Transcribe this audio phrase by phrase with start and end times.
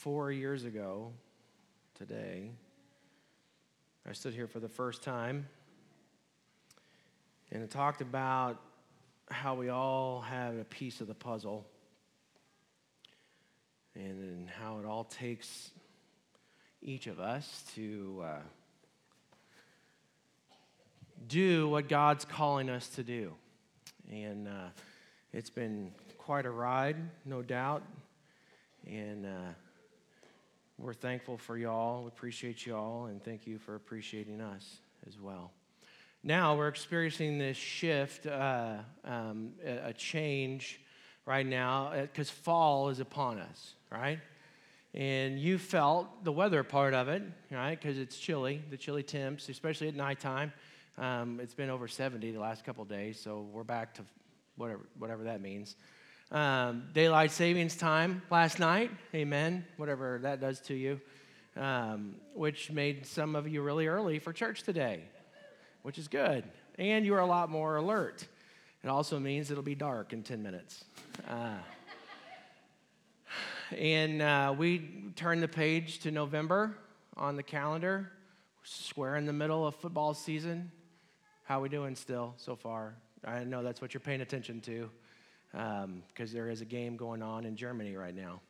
[0.00, 1.12] four years ago
[1.94, 2.52] today,
[4.08, 5.46] I stood here for the first time
[7.52, 8.58] and it talked about
[9.30, 11.66] how we all have a piece of the puzzle
[13.94, 15.70] and how it all takes
[16.80, 18.38] each of us to uh,
[21.28, 23.34] do what God's calling us to do.
[24.10, 24.70] And uh,
[25.34, 26.96] it's been quite a ride,
[27.26, 27.82] no doubt.
[28.86, 29.52] And uh,
[30.80, 32.02] we're thankful for y'all.
[32.02, 35.52] We appreciate y'all, and thank you for appreciating us as well.
[36.22, 40.80] Now we're experiencing this shift, uh, um, a change
[41.26, 44.20] right now, because uh, fall is upon us, right?
[44.94, 47.78] And you felt the weather part of it, right?
[47.78, 50.52] Because it's chilly, the chilly temps, especially at nighttime.
[50.96, 54.02] Um, it's been over 70 the last couple days, so we're back to
[54.56, 55.76] whatever, whatever that means.
[56.32, 61.00] Um, daylight savings time last night, amen, whatever that does to you,
[61.56, 65.02] um, which made some of you really early for church today,
[65.82, 66.44] which is good.
[66.78, 68.28] And you are a lot more alert.
[68.84, 70.84] It also means it'll be dark in 10 minutes.
[71.28, 71.56] Uh,
[73.76, 76.76] and uh, we turn the page to November
[77.16, 78.12] on the calendar,
[78.62, 80.70] square in the middle of football season.
[81.42, 82.94] How we doing still so far?
[83.24, 84.88] I know that's what you're paying attention to
[85.52, 88.40] because um, there is a game going on in Germany right now.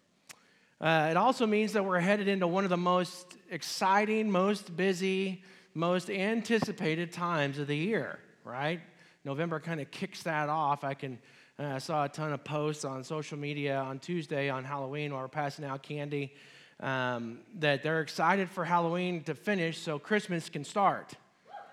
[0.81, 5.43] Uh, it also means that we're headed into one of the most exciting, most busy,
[5.75, 8.81] most anticipated times of the year, right?
[9.25, 10.83] November kind of kicks that off.
[10.85, 11.19] I can
[11.59, 15.21] uh, I saw a ton of posts on social media on Tuesday on Halloween while
[15.21, 16.33] we're passing out candy
[16.81, 21.13] um, that they're excited for Halloween to finish so Christmas can start.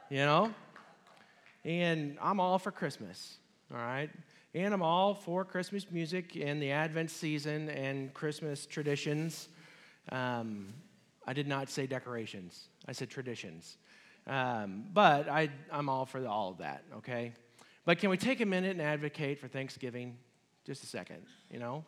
[0.10, 0.54] You know,
[1.64, 3.38] and I'm all for Christmas,
[3.74, 4.10] all right?
[4.58, 9.50] And I'm all for Christmas music and the Advent season and Christmas traditions.
[10.12, 10.74] Um,
[11.28, 13.78] I did not say decorations, I said traditions.
[14.26, 17.34] Um, but I, I'm all for all of that, okay?
[17.86, 20.18] But can we take a minute and advocate for Thanksgiving?
[20.66, 21.22] Just a second,
[21.52, 21.86] you know?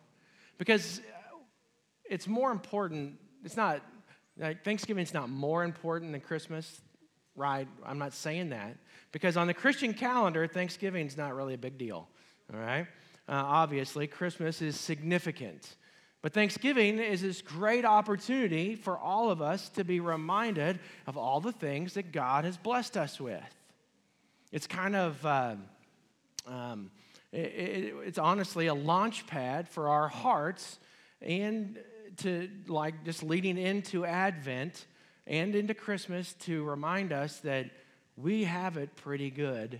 [0.59, 1.01] Because
[2.07, 3.81] it's more important, it's not,
[4.37, 6.81] like, Thanksgiving's not more important than Christmas,
[7.35, 7.67] right?
[7.83, 8.77] I'm not saying that.
[9.11, 12.07] Because on the Christian calendar, Thanksgiving is not really a big deal,
[12.53, 12.87] all right?
[13.27, 15.75] Uh, obviously, Christmas is significant.
[16.21, 21.39] But Thanksgiving is this great opportunity for all of us to be reminded of all
[21.39, 23.41] the things that God has blessed us with.
[24.51, 25.55] It's kind of, uh,
[26.47, 26.91] um,
[27.31, 30.79] it, it, it's honestly a launch pad for our hearts
[31.21, 31.77] and
[32.17, 34.87] to like just leading into Advent
[35.27, 37.69] and into Christmas to remind us that
[38.17, 39.79] we have it pretty good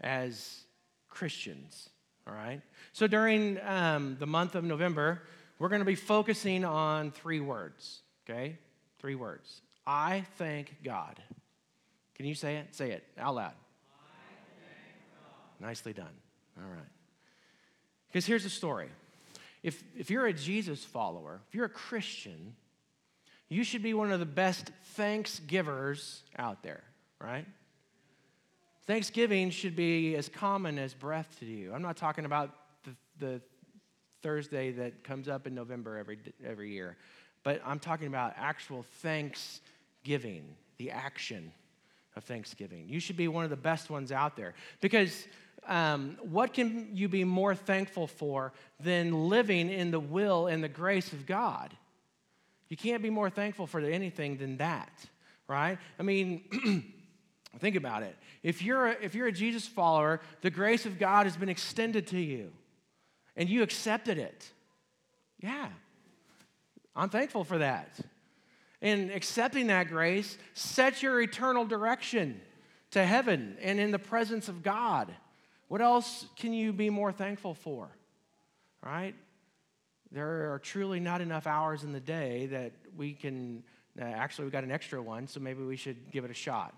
[0.00, 0.64] as
[1.08, 1.90] Christians,
[2.26, 2.60] all right?
[2.92, 5.22] So during um, the month of November,
[5.58, 8.58] we're going to be focusing on three words, okay?
[8.98, 9.60] Three words.
[9.86, 11.20] I thank God.
[12.14, 12.74] Can you say it?
[12.74, 13.52] Say it out loud.
[15.60, 16.06] Nicely done.
[16.58, 16.88] All right.
[18.08, 18.88] Because here's the story.
[19.62, 22.54] If, if you're a Jesus follower, if you're a Christian,
[23.48, 26.82] you should be one of the best thanksgivers out there,
[27.20, 27.46] right?
[28.86, 31.74] Thanksgiving should be as common as breath to you.
[31.74, 32.54] I'm not talking about
[32.84, 33.40] the, the
[34.22, 36.96] Thursday that comes up in November every, every year,
[37.42, 40.44] but I'm talking about actual thanksgiving,
[40.78, 41.52] the action
[42.14, 42.88] of Thanksgiving.
[42.88, 45.26] You should be one of the best ones out there because
[45.66, 50.68] um, what can you be more thankful for than living in the will and the
[50.68, 51.74] grace of God?
[52.68, 54.92] You can't be more thankful for anything than that,
[55.48, 55.78] right?
[55.98, 56.92] I mean,
[57.58, 58.16] Think about it.
[58.42, 62.06] If you're, a, if you're a Jesus follower, the grace of God has been extended
[62.08, 62.52] to you
[63.36, 64.50] and you accepted it.
[65.40, 65.68] Yeah,
[66.94, 67.98] I'm thankful for that.
[68.82, 72.40] And accepting that grace sets your eternal direction
[72.92, 75.12] to heaven and in the presence of God.
[75.68, 77.88] What else can you be more thankful for?
[78.82, 79.14] Right?
[80.12, 83.64] There are truly not enough hours in the day that we can.
[84.00, 86.74] Uh, actually, we got an extra one, so maybe we should give it a shot.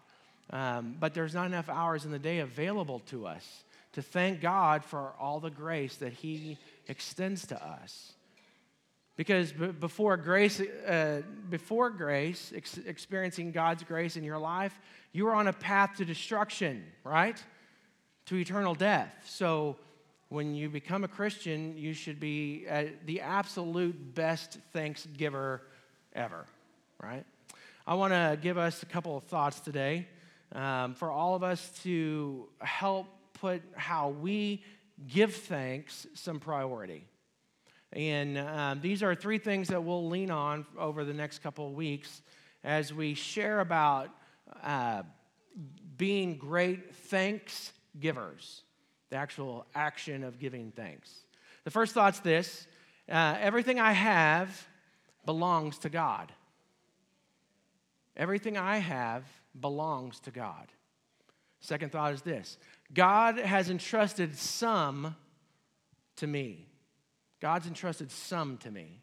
[0.51, 4.85] Um, but there's not enough hours in the day available to us to thank God
[4.85, 6.57] for all the grace that He
[6.87, 8.13] extends to us.
[9.17, 14.79] Because before grace, uh, before grace, ex- experiencing God's grace in your life,
[15.13, 17.43] you were on a path to destruction, right?
[18.27, 19.13] To eternal death.
[19.27, 19.77] So
[20.29, 25.63] when you become a Christian, you should be uh, the absolute best thanksgiver
[26.13, 26.47] ever,
[27.03, 27.25] right?
[27.87, 30.07] I want to give us a couple of thoughts today
[30.53, 34.63] um, for all of us to help put how we
[35.07, 37.05] give thanks some priority.
[37.93, 41.73] And um, these are three things that we'll lean on over the next couple of
[41.75, 42.23] weeks
[42.65, 44.11] as we share about
[44.63, 45.03] uh,
[45.97, 48.63] being great thanks givers,
[49.11, 51.25] the actual action of giving thanks.
[51.65, 52.67] The first thought's this
[53.11, 54.67] uh, everything I have
[55.25, 56.31] belongs to God.
[58.17, 59.25] Everything I have
[59.61, 60.73] belongs to God.
[61.61, 62.59] Second thought is this
[62.93, 65.17] God has entrusted some
[66.17, 66.67] to me.
[67.41, 69.01] God's entrusted some to me.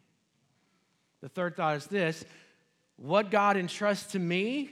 [1.22, 2.24] The third thought is this
[2.96, 4.70] what God entrusts to me,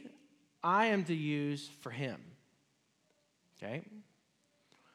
[0.63, 2.21] I am to use for Him.
[3.59, 3.83] Okay?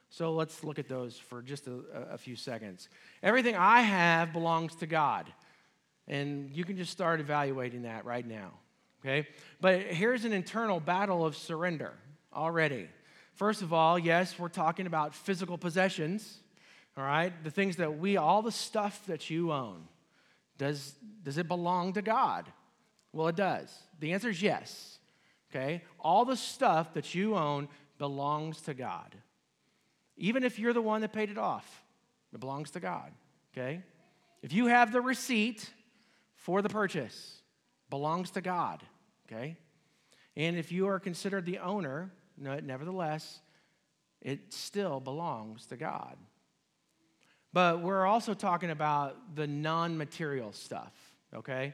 [0.09, 1.81] So let's look at those for just a,
[2.11, 2.89] a, few seconds.
[3.21, 5.31] Everything I have belongs to God.
[6.07, 8.53] And you can just start evaluating that right now.
[9.01, 9.27] Okay?
[9.61, 11.93] But here's an internal battle of surrender
[12.33, 12.87] already.
[13.33, 16.39] First of all, yes, we're talking about physical possessions,
[16.97, 17.31] all right?
[17.43, 19.87] The things that we, all the stuff that you own,
[20.57, 20.93] does,
[21.23, 22.45] does it belong to God?
[23.13, 23.73] Well, it does.
[23.99, 24.99] The answer is yes,
[25.49, 25.83] okay?
[25.99, 29.15] All the stuff that you own belongs to God.
[30.17, 31.83] Even if you're the one that paid it off,
[32.33, 33.11] it belongs to God,
[33.53, 33.81] okay?
[34.41, 35.71] If you have the receipt
[36.35, 37.38] for the purchase,
[37.89, 38.83] belongs to God,
[39.27, 39.57] okay?
[40.35, 43.41] And if you are considered the owner, nevertheless,
[44.21, 46.17] it still belongs to God.
[47.51, 50.93] But we're also talking about the non material stuff,
[51.33, 51.73] okay?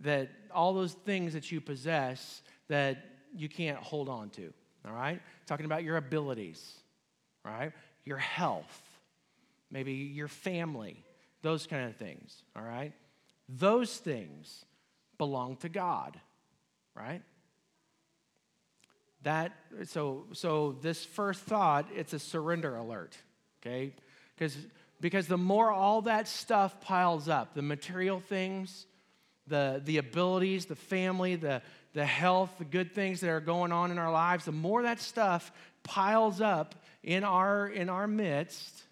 [0.00, 3.04] That all those things that you possess that
[3.34, 4.52] you can't hold on to,
[4.86, 5.20] all right?
[5.46, 6.74] Talking about your abilities,
[7.44, 7.72] right?
[8.04, 8.82] Your health,
[9.70, 11.04] maybe your family,
[11.42, 12.92] those kind of things, all right?
[13.48, 14.64] Those things
[15.18, 16.18] belong to God,
[16.94, 17.22] right?
[19.22, 19.52] That
[19.84, 23.16] so so this first thought, it's a surrender alert,
[23.60, 23.94] okay?
[24.36, 24.56] Because
[25.00, 28.86] because the more all that stuff piles up, the material things,
[29.46, 31.62] the the abilities, the family, the
[31.94, 35.00] the health, the good things that are going on in our lives, the more that
[35.00, 35.50] stuff
[35.82, 38.82] piles up in our in our midst,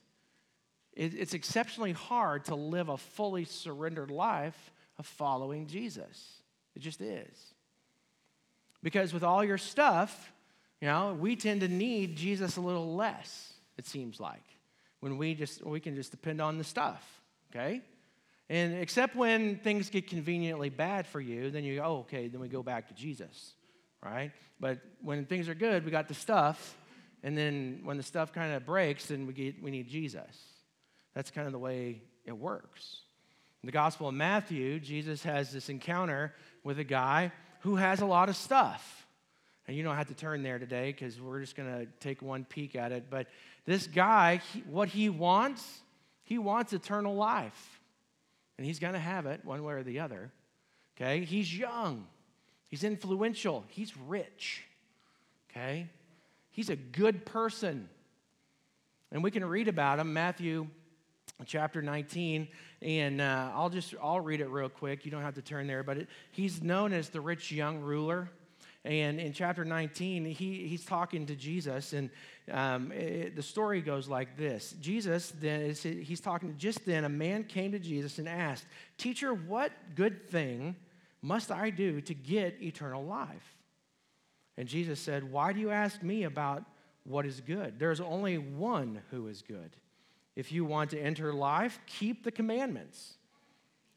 [0.92, 6.40] it, it's exceptionally hard to live a fully surrendered life of following Jesus.
[6.74, 7.54] It just is.
[8.82, 10.32] Because with all your stuff,
[10.80, 14.44] you know, we tend to need Jesus a little less, it seems like,
[15.00, 17.02] when we just we can just depend on the stuff,
[17.50, 17.80] okay?
[18.48, 22.40] And except when things get conveniently bad for you, then you go, oh, okay, then
[22.40, 23.54] we go back to Jesus,
[24.04, 24.30] right?
[24.60, 26.76] But when things are good, we got the stuff,
[27.22, 30.36] and then when the stuff kind of breaks, then we get we need Jesus.
[31.14, 33.00] That's kind of the way it works.
[33.66, 36.32] In the Gospel of Matthew, Jesus has this encounter
[36.62, 37.32] with a guy
[37.62, 39.08] who has a lot of stuff.
[39.66, 42.44] And you don't have to turn there today because we're just going to take one
[42.44, 43.06] peek at it.
[43.10, 43.26] But
[43.64, 45.80] this guy, he, what he wants,
[46.22, 47.80] he wants eternal life.
[48.56, 50.30] And he's going to have it one way or the other.
[50.96, 51.24] Okay?
[51.24, 52.06] He's young,
[52.68, 54.62] he's influential, he's rich.
[55.50, 55.88] Okay?
[56.50, 57.88] He's a good person.
[59.10, 60.68] And we can read about him, Matthew
[61.44, 62.48] chapter 19
[62.80, 65.04] and uh, i'll just i'll read it real quick.
[65.04, 68.30] You don't have to turn there but it, he's known as the rich young ruler.
[68.84, 72.10] And in chapter 19 he, he's talking to jesus and
[72.50, 74.74] um, it, the story goes like this.
[74.80, 78.64] Jesus then he's talking just then a man came to jesus and asked
[78.96, 80.74] teacher what good thing
[81.20, 83.56] must i do to get eternal life?
[84.56, 86.64] And jesus said why do you ask me about
[87.04, 87.78] what is good?
[87.78, 89.76] There's only one who is good
[90.36, 93.14] if you want to enter life, keep the commandments.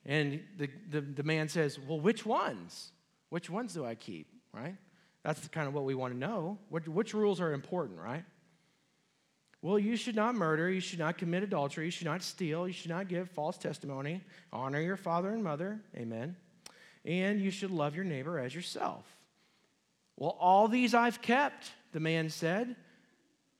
[0.05, 2.91] And the, the, the man says, Well, which ones?
[3.29, 4.75] Which ones do I keep, right?
[5.23, 6.57] That's kind of what we want to know.
[6.69, 8.23] Which, which rules are important, right?
[9.61, 12.73] Well, you should not murder, you should not commit adultery, you should not steal, you
[12.73, 14.21] should not give false testimony,
[14.53, 16.37] honor your father and mother, amen.
[17.03, 19.03] And you should love your neighbor as yourself.
[20.15, 22.75] Well, all these I've kept, the man said.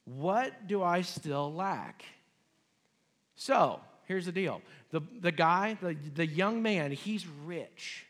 [0.06, 2.04] What do I still lack?
[3.40, 8.06] So here's the deal the, the guy, the, the young man, he's rich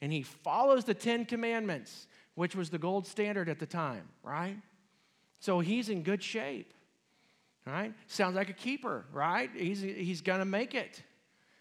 [0.00, 2.06] and he follows the Ten Commandments,
[2.36, 4.56] which was the gold standard at the time, right?
[5.40, 6.72] So he's in good shape,
[7.66, 7.92] right?
[8.06, 9.50] Sounds like a keeper, right?
[9.52, 11.02] He's, he's going to make it.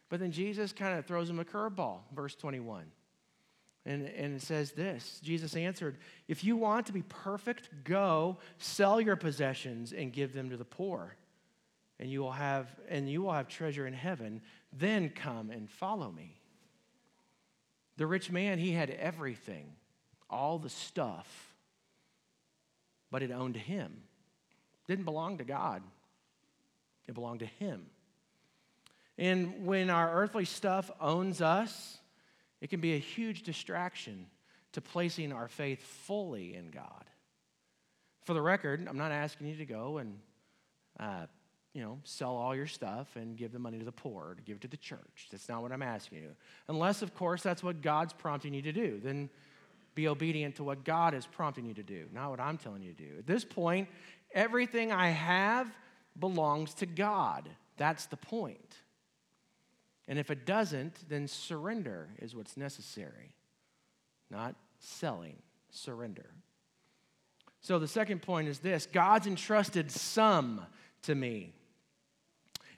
[0.09, 2.85] But then Jesus kind of throws him a curveball, verse 21.
[3.87, 5.97] And, and it says this Jesus answered,
[6.27, 10.65] If you want to be perfect, go sell your possessions and give them to the
[10.65, 11.15] poor
[11.99, 14.41] and you will have and you will have treasure in heaven
[14.73, 16.39] then come and follow me.
[17.97, 19.73] The rich man he had everything
[20.29, 21.53] all the stuff
[23.09, 24.01] but it owned him.
[24.87, 25.81] Didn't belong to god.
[27.07, 27.85] It belonged to him.
[29.17, 31.97] And when our earthly stuff owns us,
[32.61, 34.27] it can be a huge distraction
[34.73, 37.05] to placing our faith fully in God.
[38.25, 40.19] For the record, I'm not asking you to go and,
[40.99, 41.25] uh,
[41.77, 44.55] you know, sell all your stuff and give the money to the poor, to give
[44.55, 45.27] it to the church.
[45.29, 46.31] That's not what I'm asking you.
[46.67, 48.99] Unless, of course, that's what God's prompting you to do.
[48.99, 49.29] Then
[49.93, 52.93] be obedient to what God is prompting you to do, not what I'm telling you
[52.93, 53.19] to do.
[53.19, 53.89] At this point,
[54.33, 55.69] everything I have
[56.19, 57.47] belongs to God.
[57.77, 58.77] That's the point.
[60.07, 63.35] And if it doesn't, then surrender is what's necessary,
[64.31, 65.35] not selling,
[65.69, 66.31] surrender.
[67.61, 70.65] So the second point is this God's entrusted some
[71.03, 71.53] to me.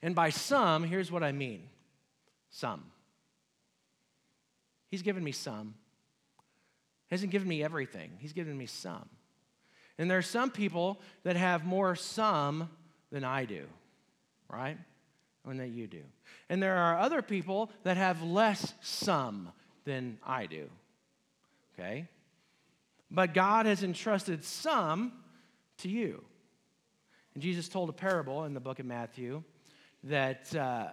[0.01, 1.63] And by some, here's what I mean
[2.51, 2.84] some.
[4.89, 5.75] He's given me some.
[7.08, 9.10] He hasn't given me everything, He's given me some.
[9.98, 12.70] And there are some people that have more some
[13.12, 13.65] than I do,
[14.50, 14.77] right?
[15.46, 16.03] And that you do.
[16.48, 19.51] And there are other people that have less some
[19.84, 20.70] than I do,
[21.74, 22.08] okay?
[23.12, 25.12] But God has entrusted some
[25.79, 26.24] to you.
[27.34, 29.44] And Jesus told a parable in the book of Matthew
[30.03, 30.88] that uh,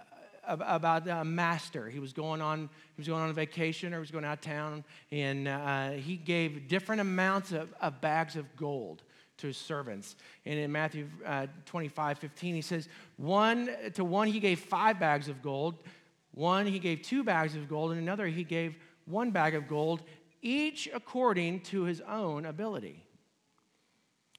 [0.46, 1.88] about a master.
[1.88, 4.38] He was going on he was going on a vacation or he was going out
[4.38, 9.02] of town, and uh, he gave different amounts of, of, bags of gold
[9.38, 10.16] to his servants.
[10.46, 15.28] And in Matthew uh, 25, 15, he says, one to one he gave five bags
[15.28, 15.74] of gold,
[16.32, 20.02] one he gave two bags of gold, and another he gave one bag of gold,
[20.40, 23.04] each according to his own ability.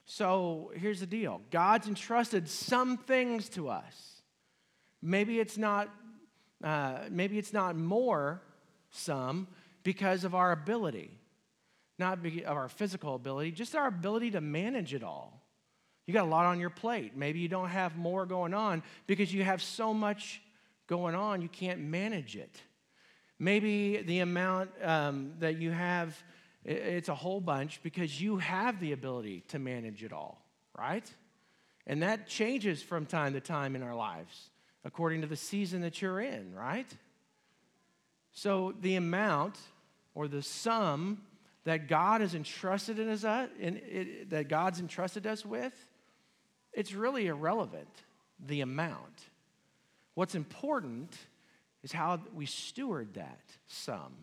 [0.06, 4.17] So here's the deal God's entrusted some things to us.
[5.02, 5.90] Maybe it's not,
[6.64, 8.42] uh, maybe it's not more
[8.90, 9.48] some
[9.84, 11.12] because of our ability,
[12.00, 15.44] not of our physical ability, just our ability to manage it all.
[16.06, 17.16] You got a lot on your plate.
[17.16, 20.42] Maybe you don't have more going on because you have so much
[20.88, 22.62] going on you can't manage it.
[23.40, 26.18] Maybe the amount um, that you have,
[26.66, 30.42] it's a whole bunch because you have the ability to manage it all,
[30.78, 31.08] right?
[31.86, 34.50] And that changes from time to time in our lives
[34.88, 36.90] according to the season that you're in, right?
[38.32, 39.60] So the amount
[40.16, 41.24] or the sum
[41.66, 45.74] that God has entrusted in us, uh, in, it, that God's entrusted us with,
[46.72, 47.90] it's really irrelevant,
[48.40, 49.26] the amount.
[50.14, 51.14] What's important
[51.84, 54.14] is how we steward that sum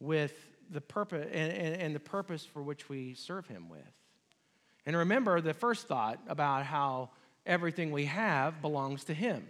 [0.00, 0.34] with
[0.68, 3.80] the purpose and, and, and the purpose for which we serve him with.
[4.84, 7.10] And remember the first thought about how
[7.46, 9.46] everything we have belongs to Him.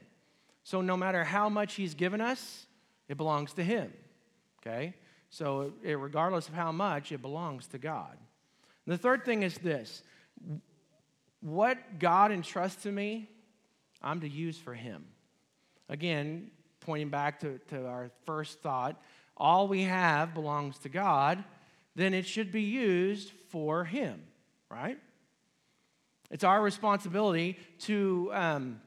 [0.63, 2.67] So no matter how much He's given us,
[3.09, 3.93] it belongs to Him.
[4.61, 4.95] Okay?
[5.31, 8.17] So it, regardless of how much, it belongs to God.
[8.87, 10.03] The third thing is this
[11.41, 13.29] what God entrusts to me,
[14.03, 15.05] I'm to use for Him.
[15.89, 19.01] Again, pointing back to, to our first thought,
[19.37, 21.45] all we have belongs to God,
[21.95, 24.23] then it should be used for Him,
[24.71, 24.99] right?
[26.31, 28.81] It's our responsibility to, um,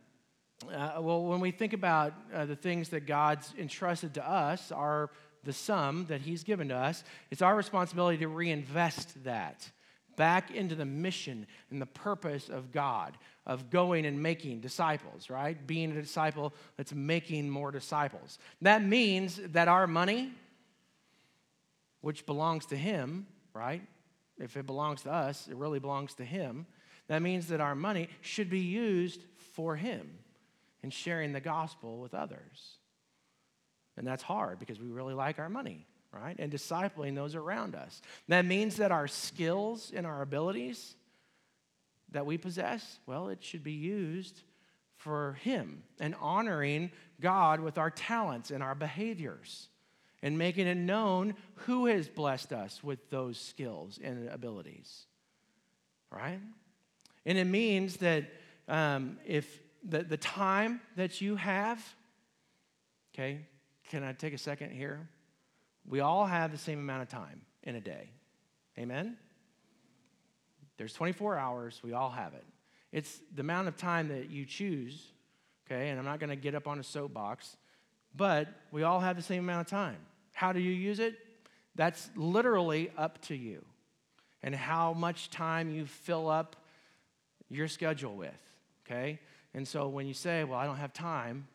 [0.72, 5.12] uh, well, when we think about uh, the things that God's entrusted to us, are
[5.44, 9.70] the sum that He's given to us, it's our responsibility to reinvest that
[10.18, 15.66] back into the mission and the purpose of God, of going and making disciples, right?
[15.66, 18.40] Being a disciple that's making more disciples.
[18.62, 20.34] That means that our money,
[22.02, 23.82] which belongs to Him, right?
[24.38, 26.66] If it belongs to us, it really belongs to Him.
[27.08, 29.22] That means that our money should be used
[29.54, 30.10] for Him
[30.84, 32.78] and sharing the gospel with others.
[33.98, 36.36] And that's hard because we really like our money, right?
[36.38, 38.02] And discipling those around us.
[38.28, 40.96] That means that our skills and our abilities
[42.12, 44.44] that we possess, well, it should be used
[44.96, 49.70] for Him and honoring God with our talents and our behaviors
[50.24, 55.06] and making it known who has blessed us with those skills and abilities,
[56.12, 56.40] right?
[57.28, 58.24] And it means that
[58.70, 61.84] um, if the, the time that you have,
[63.14, 63.46] okay,
[63.90, 65.10] can I take a second here?
[65.86, 68.12] We all have the same amount of time in a day.
[68.80, 69.18] Amen?
[70.78, 72.46] There's 24 hours, we all have it.
[72.94, 75.12] It's the amount of time that you choose,
[75.70, 77.58] okay, and I'm not to get up on a soapbox,
[78.16, 79.98] but we all have the same amount of time.
[80.34, 81.16] How do you use it?
[81.76, 83.66] That's literally up to you
[84.42, 86.56] and how much time you fill up
[87.50, 88.42] your schedule with,
[88.86, 89.20] okay?
[89.54, 91.48] And so when you say, well, I don't have time,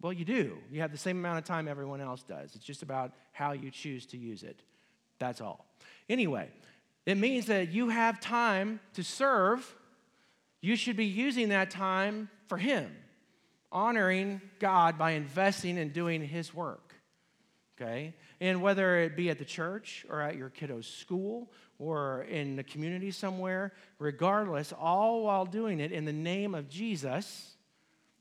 [0.00, 0.58] well, you do.
[0.70, 2.54] You have the same amount of time everyone else does.
[2.54, 4.60] It's just about how you choose to use it.
[5.18, 5.66] That's all.
[6.08, 6.48] Anyway,
[7.06, 9.74] it means that you have time to serve.
[10.60, 12.94] You should be using that time for Him,
[13.72, 16.94] honoring God by investing in doing His work.
[17.80, 18.14] Okay?
[18.40, 21.50] And whether it be at the church or at your kiddo's school
[21.84, 27.56] or in the community somewhere, regardless, all while doing it in the name of Jesus,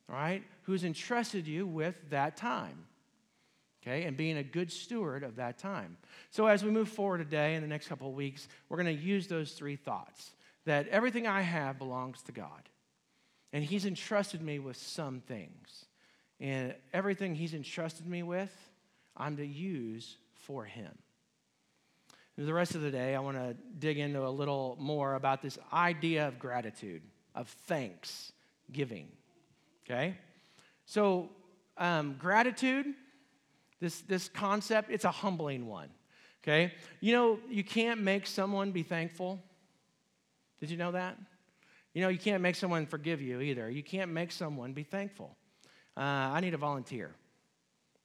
[0.09, 2.85] right, who's entrusted you with that time.
[3.81, 5.97] Okay, and being a good steward of that time.
[6.29, 9.03] So, as we move forward today in the next couple of weeks, we're going to
[9.03, 10.31] use those three thoughts
[10.65, 12.69] that everything I have belongs to God.
[13.51, 15.85] And He's entrusted me with some things.
[16.39, 18.53] And everything He's entrusted me with,
[19.17, 20.97] I'm to use for Him.
[22.37, 25.59] The rest of the day, I want to dig into a little more about this
[25.71, 27.03] idea of gratitude,
[27.35, 29.07] of thanksgiving.
[29.85, 30.17] Okay?
[30.85, 31.29] So,
[31.77, 32.87] um, gratitude,
[33.79, 35.89] this, this concept, it's a humbling one.
[36.43, 36.73] Okay?
[37.01, 39.39] You know, you can't make someone be thankful.
[40.59, 41.17] Did you know that?
[41.93, 43.69] You know, you can't make someone forgive you either.
[43.69, 45.37] You can't make someone be thankful.
[45.95, 47.13] Uh, I need a volunteer.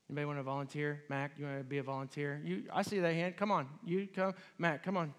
[0.09, 1.03] Anybody want to volunteer?
[1.09, 2.41] Mac, you want to be a volunteer?
[2.43, 3.37] You, I see that hand.
[3.37, 3.69] Come on.
[3.85, 4.33] You come.
[4.57, 5.12] Mac, come on.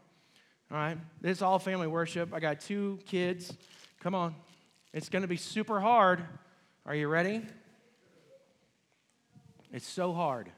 [0.71, 0.97] All right.
[1.21, 2.33] This is all family worship.
[2.33, 3.53] I got two kids.
[3.99, 4.35] Come on.
[4.91, 6.23] It's going to be super hard.
[6.85, 7.43] Are you ready?
[9.71, 10.49] It's so hard.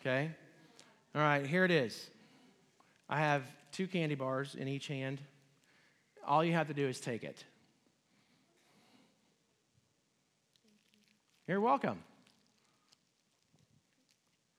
[0.00, 0.30] Okay?
[1.14, 2.10] All right, here it is.
[3.08, 3.42] I have
[3.72, 5.20] two candy bars in each hand.
[6.26, 7.44] All you have to do is take it.
[11.46, 12.02] You're welcome.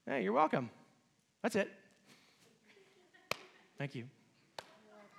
[0.07, 0.69] Hey, you're welcome.
[1.41, 1.71] That's it.
[3.79, 4.05] Thank you.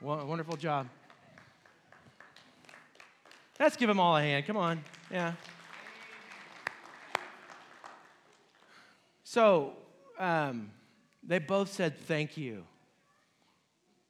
[0.00, 0.86] Wonderful job.
[3.58, 4.46] Let's give them all a hand.
[4.46, 4.84] Come on.
[5.10, 5.32] Yeah.
[9.24, 9.72] So,
[10.20, 10.70] um,
[11.24, 12.62] they both said thank you.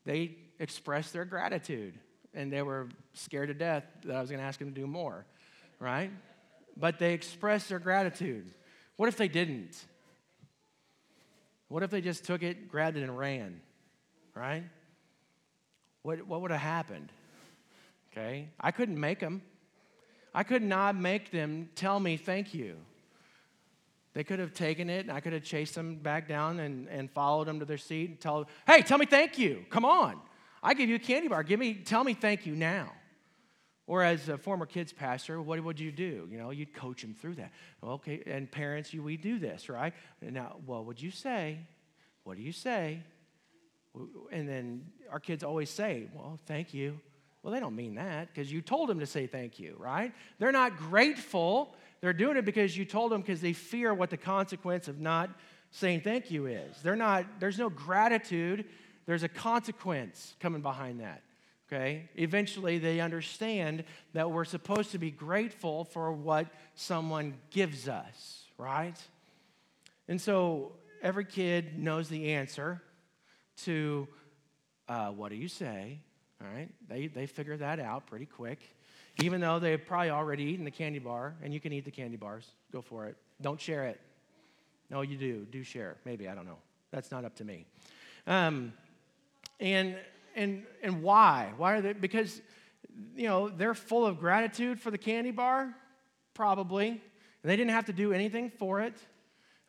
[0.05, 1.95] They expressed their gratitude,
[2.35, 4.87] and they were scared to death that I was going to ask them to do
[4.87, 5.25] more,
[5.81, 6.11] right?
[6.77, 8.51] But they expressed their gratitude.
[8.97, 9.87] What if they didn't?
[11.69, 13.61] What if they just took it, grabbed it, and ran?
[14.35, 14.65] Right?
[16.03, 17.11] What, what would have happened?
[18.13, 18.49] Okay?
[18.61, 19.43] I couldn't make them.
[20.35, 22.77] I could not make them tell me thank you.
[24.13, 27.11] They could have taken it, and I could have chased them back down and, and
[27.11, 29.67] followed them to their seat and told, hey, tell me thank you.
[29.69, 30.21] Come on.
[30.63, 31.43] I give you a candy bar.
[31.43, 32.93] Give me, tell me thank you now.
[33.87, 36.27] Or as a former kids pastor, what would you do?
[36.31, 37.53] You know, you'd coach them through that.
[37.83, 39.93] Okay, and parents, you, we do this, right?
[40.21, 41.59] Now, what would you say?
[42.25, 43.03] What do you say?
[44.33, 47.01] And then our kids always say, well, thank you.
[47.43, 50.13] Well, they don't mean that because you told them to say thank you, right?
[50.41, 51.77] They're not grateful.
[52.01, 55.31] They're doing it because you told them because they fear what the consequence of not
[55.71, 56.77] saying thank you is.
[56.83, 58.65] They're not, there's no gratitude,
[59.07, 61.23] there's a consequence coming behind that
[61.67, 62.09] okay?
[62.15, 68.97] Eventually, they understand that we're supposed to be grateful for what someone gives us, right?
[70.09, 72.83] And so every kid knows the answer
[73.65, 74.07] to
[74.89, 75.99] uh, what do you say,
[76.41, 76.69] all right?
[76.89, 78.61] They, they figure that out pretty quick,
[79.23, 82.17] even though they've probably already eaten the candy bar, and you can eat the candy
[82.17, 82.47] bars.
[82.73, 83.17] Go for it.
[83.41, 84.01] Don't share it.
[84.91, 85.47] No, you do.
[85.51, 85.97] Do share.
[86.05, 86.29] Maybe.
[86.29, 86.59] I don't know.
[86.93, 87.67] That's not up to me.
[88.27, 88.73] Um,
[89.59, 89.97] and
[90.37, 91.53] and, and why?
[91.57, 91.93] Why are they?
[91.95, 92.41] Because,
[93.17, 95.75] you know, they're full of gratitude for the candy bar,
[96.35, 96.89] probably.
[96.89, 97.01] And
[97.43, 98.95] they didn't have to do anything for it.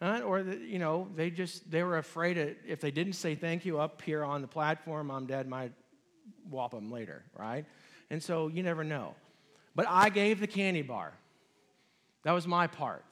[0.01, 3.65] Or, the, you know, they just, they were afraid that if they didn't say thank
[3.65, 5.71] you up here on the platform, mom, dad might
[6.49, 7.65] whop them later, right?
[8.09, 9.15] And so you never know.
[9.73, 11.13] But I gave the candy bar.
[12.23, 13.05] That was my part.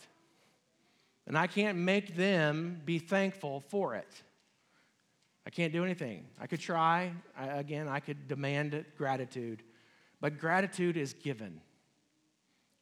[1.27, 4.07] And I can't make them be thankful for it.
[5.45, 6.25] I can't do anything.
[6.39, 7.11] I could try.
[7.37, 9.61] I, again, I could demand gratitude.
[10.19, 11.61] But gratitude is given,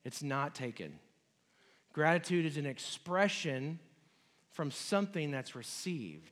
[0.05, 0.99] it's not taken.
[1.91, 3.79] Gratitude is an expression
[4.51, 6.31] from something that's received.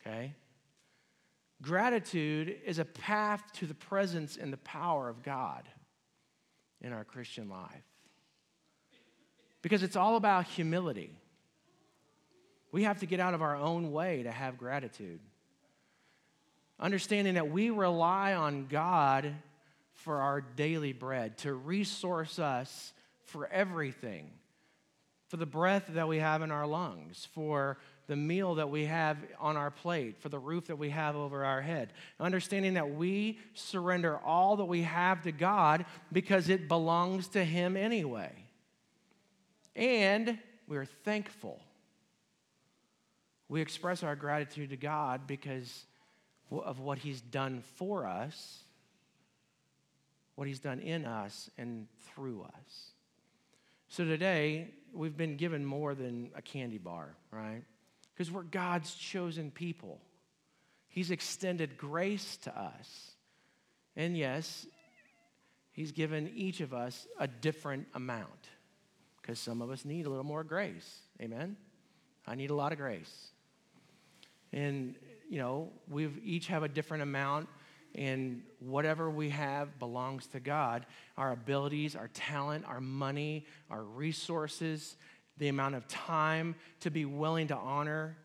[0.00, 0.34] Okay?
[1.62, 5.68] Gratitude is a path to the presence and the power of God
[6.82, 7.84] in our Christian life.
[9.62, 11.12] Because it's all about humility.
[12.72, 15.20] We have to get out of our own way to have gratitude.
[16.80, 19.34] Understanding that we rely on God
[19.92, 22.92] for our daily bread, to resource us
[23.26, 24.30] for everything,
[25.28, 29.18] for the breath that we have in our lungs, for the meal that we have
[29.38, 31.92] on our plate, for the roof that we have over our head.
[32.18, 37.76] Understanding that we surrender all that we have to God because it belongs to Him
[37.76, 38.32] anyway.
[39.76, 41.60] And we're thankful
[43.52, 45.84] we express our gratitude to God because
[46.50, 48.60] of what He's done for us,
[50.36, 52.92] what He's done in us and through us.
[53.88, 57.62] So today, we've been given more than a candy bar, right?
[58.14, 60.00] Because we're God's chosen people.
[60.88, 63.10] He's extended grace to us.
[63.96, 64.66] And yes,
[65.72, 68.48] He's given each of us a different amount
[69.20, 71.00] because some of us need a little more grace.
[71.20, 71.58] Amen?
[72.26, 73.31] I need a lot of grace.
[74.52, 74.96] And,
[75.28, 77.48] you know, we each have a different amount,
[77.94, 80.86] and whatever we have belongs to God.
[81.16, 84.96] Our abilities, our talent, our money, our resources,
[85.38, 88.16] the amount of time to be willing to honor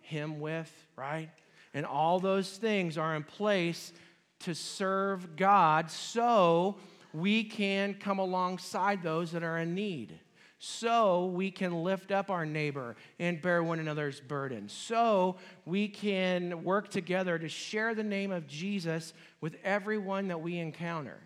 [0.00, 1.30] Him with, right?
[1.72, 3.92] And all those things are in place
[4.40, 6.76] to serve God so
[7.12, 10.18] we can come alongside those that are in need.
[10.58, 14.68] So we can lift up our neighbor and bear one another's burden.
[14.68, 15.36] So
[15.66, 21.20] we can work together to share the name of Jesus with everyone that we encounter.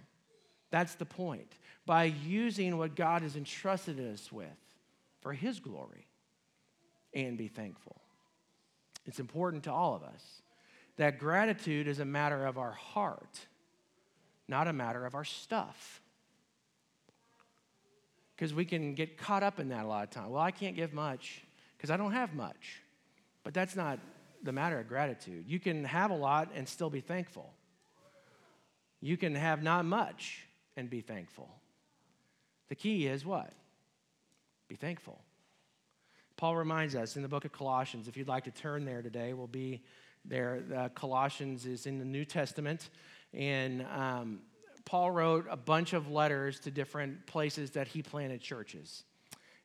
[0.71, 1.53] That's the point.
[1.87, 4.47] By using what God has entrusted us with
[5.21, 6.07] for His glory
[7.15, 8.01] and be thankful.
[9.07, 10.43] It's important to all of us
[10.97, 13.47] that gratitude is a matter of our heart,
[14.49, 16.03] not a matter of our stuff.
[18.39, 20.31] Because we can get caught up in that a lot of time.
[20.31, 21.43] Well, I can't give much
[21.77, 22.83] because I don't have much.
[23.43, 23.99] But that's not
[24.45, 25.45] the matter of gratitude.
[25.49, 27.53] You can have a lot and still be thankful.
[29.01, 30.47] You can have not much
[30.77, 31.51] and be thankful.
[32.69, 33.53] The key is what?
[34.69, 35.19] Be thankful.
[36.37, 39.33] Paul reminds us in the book of Colossians, if you'd like to turn there today,
[39.33, 39.83] we'll be
[40.25, 40.63] there.
[40.77, 42.91] Uh, Colossians is in the New Testament,
[43.35, 44.41] and um,
[44.89, 49.05] Paul wrote a bunch of letters to different places that he planted churches.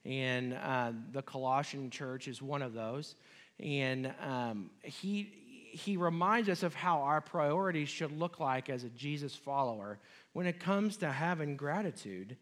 [0.03, 3.15] And uh, the Colossian church is one of those.
[3.57, 8.89] And um, he, he reminds us of how our priorities should look like as a
[8.89, 9.97] Jesus follower
[10.33, 12.36] when it comes to having gratitude.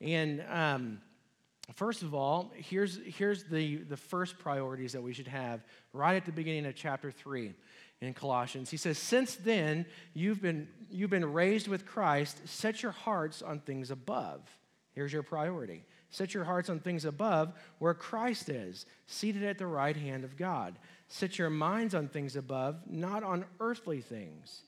[0.00, 0.98] And um,
[1.72, 6.26] First of all, here's, here's the, the first priorities that we should have right at
[6.26, 7.54] the beginning of chapter 3
[8.04, 8.70] in Colossians.
[8.70, 13.60] He says, Since then, you've been, you've been raised with Christ, set your hearts on
[13.60, 14.40] things above.
[14.92, 15.84] Here's your priority.
[16.10, 20.36] Set your hearts on things above where Christ is, seated at the right hand of
[20.36, 20.78] God.
[21.08, 24.62] Set your minds on things above, not on earthly things.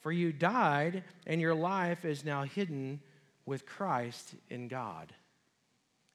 [0.00, 3.00] For you died, and your life is now hidden
[3.46, 5.12] with Christ in God.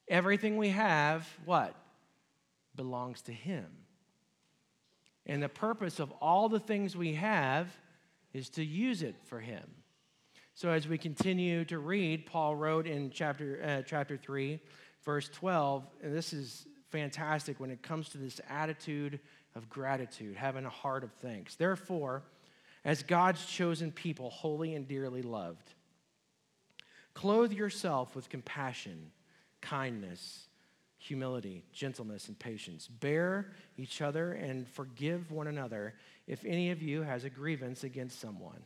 [0.08, 1.76] Everything we have, what?
[2.76, 3.66] Belongs to Him.
[5.30, 7.68] And the purpose of all the things we have
[8.34, 9.64] is to use it for Him.
[10.56, 14.60] So as we continue to read, Paul wrote in chapter, uh, chapter 3,
[15.06, 19.20] verse 12, and this is fantastic when it comes to this attitude
[19.54, 21.54] of gratitude, having a heart of thanks.
[21.56, 22.24] Therefore,
[22.84, 25.74] as God's chosen people, holy and dearly loved,
[27.14, 29.12] clothe yourself with compassion
[29.62, 30.49] kindness,
[31.00, 32.88] humility, gentleness, and patience.
[32.88, 35.96] Bear each other and forgive one another
[36.28, 38.62] if any of you has a grievance against someone.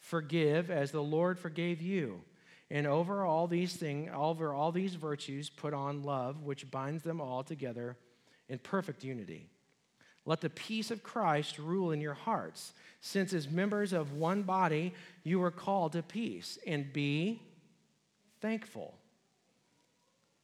[0.00, 2.20] Forgive as the Lord forgave you.
[2.70, 7.20] And over all these things, over all these virtues, put on love, which binds them
[7.20, 7.96] all together
[8.48, 9.48] in perfect unity.
[10.26, 14.92] Let the peace of Christ rule in your hearts, since as members of one body
[15.24, 17.42] you are called to peace, and be
[18.40, 18.94] thankful.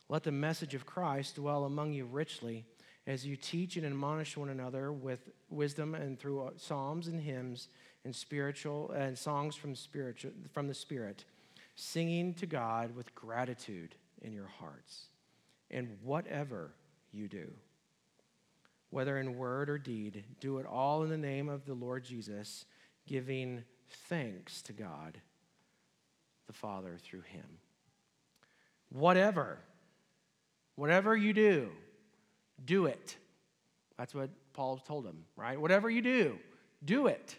[0.09, 2.65] Let the message of Christ dwell among you richly
[3.07, 7.69] as you teach and admonish one another with wisdom and through uh, psalms and hymns
[8.05, 11.25] and spiritual and songs from spiritual from the spirit
[11.75, 15.07] singing to God with gratitude in your hearts.
[15.71, 16.73] And whatever
[17.13, 17.53] you do
[18.91, 22.65] whether in word or deed do it all in the name of the Lord Jesus
[23.07, 23.63] giving
[24.09, 25.21] thanks to God
[26.47, 27.59] the Father through him.
[28.89, 29.59] Whatever
[30.77, 31.71] Whatever you do,
[32.65, 33.17] do it.
[33.99, 35.61] That's what Paul told him, right?
[35.61, 36.39] Whatever you do,
[36.85, 37.37] do it.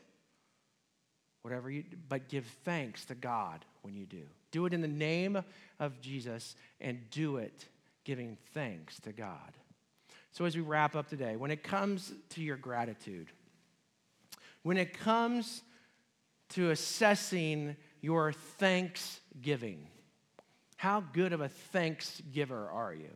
[1.43, 4.23] Whatever you but give thanks to God when you do.
[4.51, 5.41] Do it in the name
[5.79, 7.67] of Jesus and do it
[8.03, 9.53] giving thanks to God.
[10.31, 13.27] So as we wrap up today, when it comes to your gratitude,
[14.63, 15.61] when it comes
[16.49, 19.87] to assessing your thanksgiving,
[20.75, 23.09] how good of a thanksgiver are you?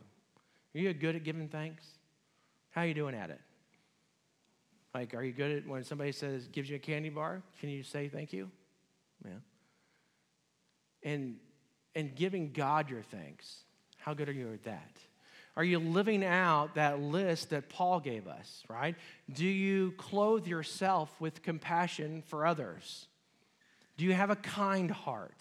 [0.74, 1.84] Are you good at giving thanks?
[2.70, 3.40] How are you doing at it?
[4.94, 7.82] Like, are you good at when somebody says, gives you a candy bar, can you
[7.82, 8.50] say thank you?
[9.24, 9.30] Yeah.
[11.02, 11.36] And,
[11.94, 13.64] and giving God your thanks,
[13.98, 14.98] how good are you at that?
[15.56, 18.96] Are you living out that list that Paul gave us, right?
[19.30, 23.06] Do you clothe yourself with compassion for others?
[23.98, 25.36] Do you have a kind heart?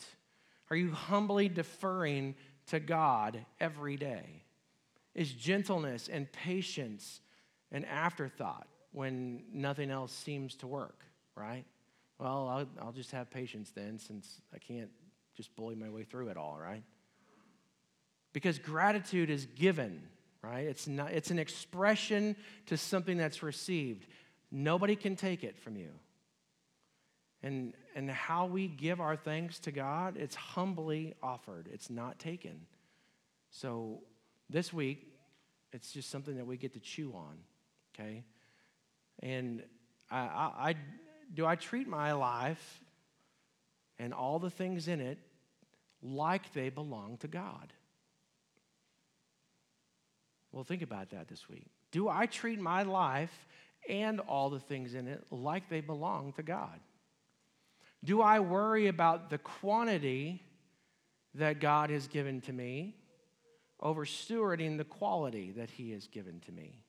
[0.70, 2.36] Are you humbly deferring
[2.68, 4.41] to God every day?
[5.14, 7.20] Is gentleness and patience
[7.72, 11.04] an afterthought when nothing else seems to work,
[11.36, 11.66] right?
[12.20, 14.90] Well, I'll, I'll just have patience then since I can't
[15.36, 16.84] just bully my way through it all, right?
[18.34, 20.04] Because gratitude is given,
[20.42, 20.68] right?
[20.68, 22.36] It's, not, it's an expression
[22.68, 24.08] to something that's received.
[24.52, 25.90] Nobody can take it from you.
[27.44, 32.62] And, and how we give our thanks to God, it's humbly offered, it's not taken.
[33.50, 34.04] So
[34.52, 35.08] this week,
[35.72, 37.38] it's just something that we get to chew on,
[37.94, 38.24] okay?
[39.20, 39.64] And
[40.10, 40.76] I, I, I
[41.34, 42.82] do I treat my life
[43.98, 45.18] and all the things in it
[46.02, 47.72] like they belong to God?
[50.52, 51.68] Well, think about that this week.
[51.92, 53.48] Do I treat my life
[53.88, 56.80] and all the things in it like they belong to God?
[58.04, 60.42] Do I worry about the quantity
[61.36, 62.96] that God has given to me
[63.82, 66.84] over stewarding the quality that He has given to me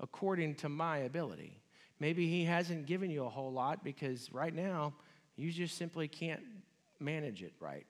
[0.00, 1.60] according to my ability?
[1.98, 4.94] Maybe He hasn't given you a whole lot because right now
[5.36, 6.42] you just simply can't
[7.00, 7.86] manage it right.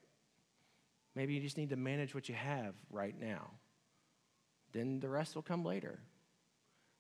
[1.15, 3.51] Maybe you just need to manage what you have right now.
[4.73, 5.99] Then the rest will come later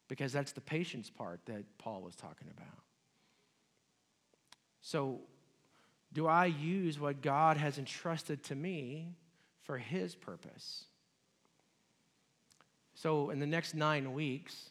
[0.08, 2.82] because that's the patience part that Paul was talking about.
[4.80, 5.20] So,
[6.12, 9.16] do I use what God has entrusted to me
[9.64, 10.84] for His purpose?
[13.06, 14.70] So, in the next nine weeks,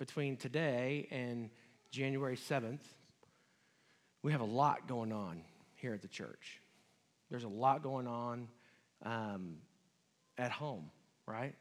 [0.00, 1.48] between today and
[1.92, 2.80] January 7th,
[4.24, 5.42] we have a lot going on
[5.76, 6.60] here at the church.
[7.30, 8.48] There's a lot going on
[9.04, 9.58] um,
[10.38, 10.90] at home,
[11.24, 11.54] right?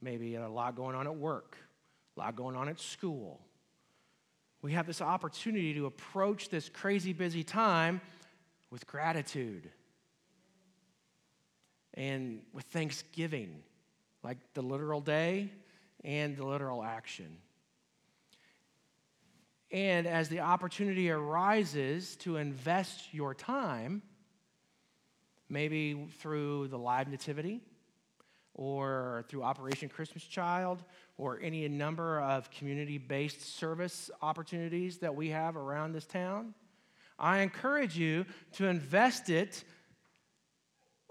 [0.00, 1.56] Maybe a lot going on at work,
[2.16, 3.40] a lot going on at school.
[4.62, 8.00] We have this opportunity to approach this crazy busy time
[8.70, 9.68] with gratitude
[11.94, 13.64] and with thanksgiving,
[14.24, 15.50] like the literal day
[16.02, 17.36] and the literal action.
[19.70, 24.02] And as the opportunity arises to invest your time,
[25.48, 27.60] maybe through the live nativity
[28.54, 30.82] or through Operation Christmas Child
[31.18, 36.54] or any number of community based service opportunities that we have around this town,
[37.18, 39.64] I encourage you to invest it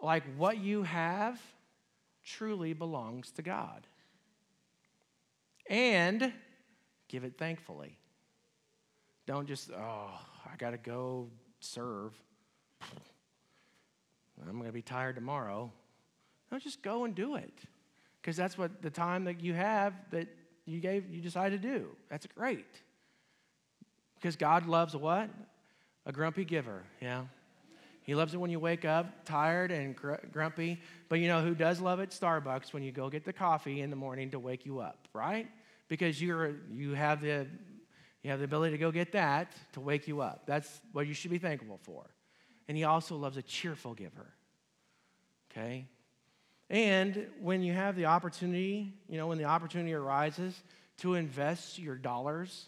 [0.01, 1.39] like what you have
[2.23, 3.87] truly belongs to God.
[5.69, 6.33] And
[7.07, 7.97] give it thankfully.
[9.25, 10.09] Don't just, oh,
[10.45, 11.27] I got to go
[11.59, 12.13] serve.
[14.41, 15.71] I'm going to be tired tomorrow.
[16.51, 17.53] No, just go and do it.
[18.21, 20.27] Because that's what the time that you have that
[20.65, 21.87] you gave, you decided to do.
[22.09, 22.65] That's great.
[24.15, 25.29] Because God loves what?
[26.05, 27.23] A grumpy giver, yeah.
[28.03, 30.79] He loves it when you wake up tired and gr- grumpy.
[31.09, 32.09] But you know who does love it?
[32.09, 35.47] Starbucks when you go get the coffee in the morning to wake you up, right?
[35.87, 37.47] Because you're you have the
[38.23, 40.43] you have the ability to go get that to wake you up.
[40.45, 42.05] That's what you should be thankful for.
[42.67, 44.33] And he also loves a cheerful giver.
[45.51, 45.85] Okay?
[46.69, 50.63] And when you have the opportunity, you know, when the opportunity arises
[50.99, 52.67] to invest your dollars,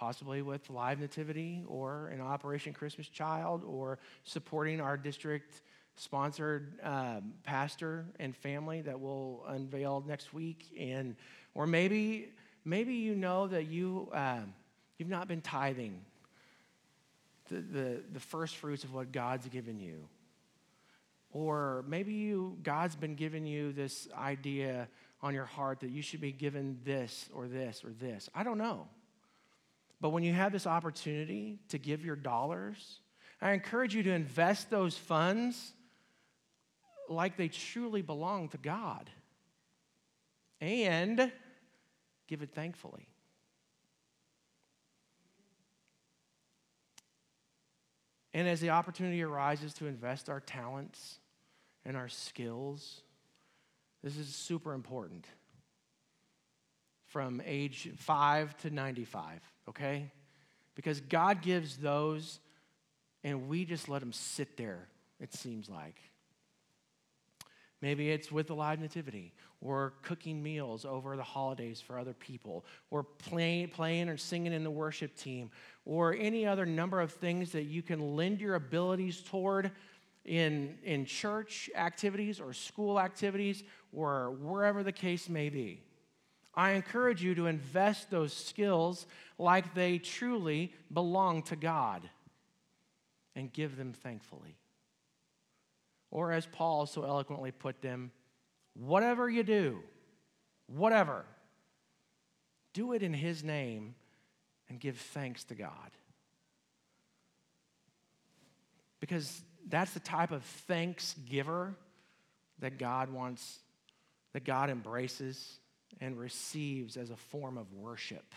[0.00, 5.60] possibly with Live Nativity or an Operation Christmas Child or supporting our district
[5.94, 11.16] sponsored um, pastor and family that will unveil next week and
[11.54, 12.30] or maybe
[12.64, 14.54] maybe you know that you, um,
[14.96, 16.00] you've not been tithing
[17.50, 20.08] the, the, the first fruits of what God's given you.
[21.30, 24.88] Or maybe you, God's been giving you this idea
[25.20, 28.30] on your heart that you should be given this or this or this.
[28.34, 28.88] I don't know.
[30.00, 33.00] But when you have this opportunity to give your dollars,
[33.40, 35.72] I encourage you to invest those funds
[37.08, 39.10] like they truly belong to God.
[40.60, 41.32] And
[42.28, 43.08] give it thankfully.
[48.32, 51.18] And as the opportunity arises to invest our talents
[51.84, 53.00] and our skills,
[54.04, 55.26] this is super important.
[57.06, 60.12] From age 5 to 95, okay?
[60.74, 62.38] Because God gives those,
[63.24, 65.96] and we just let them sit there, it seems like.
[67.82, 72.64] Maybe it's with the live nativity, or cooking meals over the holidays for other people,
[72.90, 75.50] or play, playing or singing in the worship team,
[75.86, 79.70] or any other number of things that you can lend your abilities toward
[80.26, 85.82] in, in church activities or school activities, or wherever the case may be.
[86.54, 89.06] I encourage you to invest those skills
[89.40, 92.08] like they truly belong to God
[93.34, 94.56] and give them thankfully.
[96.10, 98.10] Or as Paul so eloquently put them,
[98.74, 99.80] whatever you do,
[100.66, 101.24] whatever,
[102.74, 103.94] do it in his name
[104.68, 105.90] and give thanks to God.
[109.00, 111.74] Because that's the type of thanks giver
[112.58, 113.60] that God wants,
[114.34, 115.58] that God embraces
[115.98, 118.34] and receives as a form of worship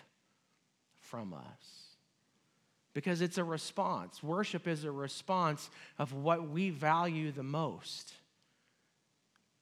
[1.13, 1.93] from us.
[2.95, 4.23] Because it's a response.
[4.23, 8.13] Worship is a response of what we value the most.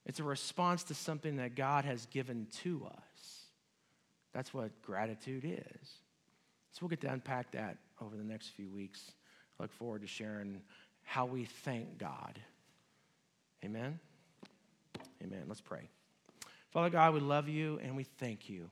[0.05, 3.47] It's a response to something that God has given to us.
[4.31, 5.89] That's what gratitude is.
[6.71, 9.11] So we'll get to unpack that over the next few weeks.
[9.59, 10.61] I look forward to sharing
[11.03, 12.39] how we thank God.
[13.65, 13.99] Amen.
[15.21, 15.43] Amen.
[15.49, 15.89] Let's pray.
[16.69, 18.69] Father God, we love you and we thank you.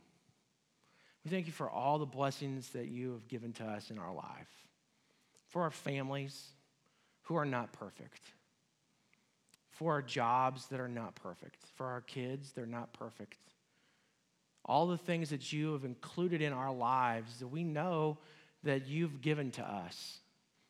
[1.24, 4.14] We thank you for all the blessings that you have given to us in our
[4.14, 4.68] life,
[5.48, 6.50] for our families
[7.24, 8.22] who are not perfect,
[9.72, 13.38] for our jobs that are not perfect, for our kids, they're not perfect.
[14.66, 18.18] All the things that you have included in our lives that we know
[18.64, 20.20] that you've given to us,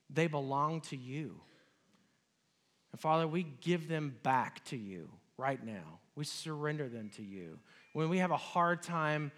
[0.09, 1.35] they belong to you.
[2.91, 5.99] And Father, we give them back to you right now.
[6.15, 7.59] We surrender them to you.
[7.93, 9.31] When we have a hard time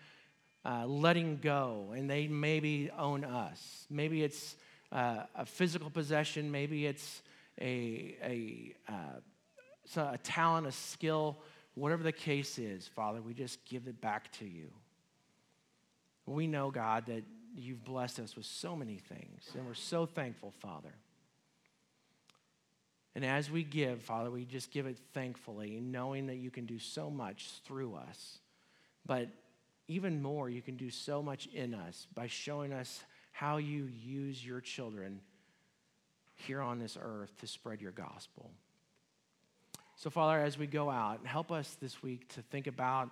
[0.65, 4.55] uh, letting go and they maybe own us, maybe it's
[4.91, 7.21] uh, a physical possession, maybe it's
[7.59, 11.37] a, a, uh, a talent, a skill,
[11.75, 14.69] whatever the case is, Father, we just give it back to you.
[16.25, 17.23] We know, God, that
[17.55, 20.93] you've blessed us with so many things, and we're so thankful, Father.
[23.13, 26.79] And as we give, Father, we just give it thankfully, knowing that you can do
[26.79, 28.37] so much through us.
[29.05, 29.27] But
[29.91, 34.45] even more, you can do so much in us by showing us how you use
[34.45, 35.19] your children
[36.35, 38.51] here on this earth to spread your gospel.
[39.95, 43.09] So, Father, as we go out, help us this week to think about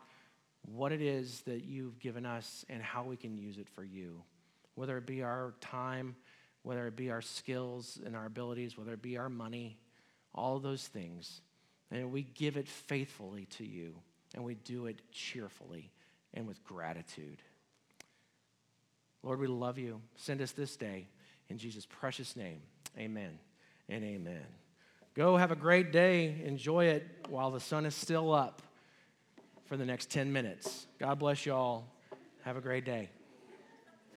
[0.65, 4.23] what it is that you've given us and how we can use it for you,
[4.75, 6.15] whether it be our time,
[6.63, 9.77] whether it be our skills and our abilities, whether it be our money
[10.33, 11.41] all those things.
[11.91, 13.95] And we give it faithfully to you,
[14.35, 15.91] and we do it cheerfully
[16.33, 17.41] and with gratitude.
[19.23, 20.01] Lord, we love you.
[20.15, 21.07] Send us this day.
[21.49, 22.61] In Jesus' precious name,
[22.97, 23.39] amen
[23.89, 24.45] and amen.
[25.15, 26.41] Go have a great day.
[26.45, 28.61] Enjoy it while the sun is still up
[29.65, 30.87] for the next 10 minutes.
[30.99, 31.87] God bless you all.
[32.43, 33.09] Have a great day.